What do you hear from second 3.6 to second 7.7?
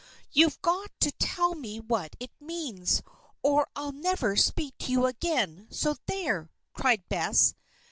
I'll never speak to you again, so there!" cried Bess.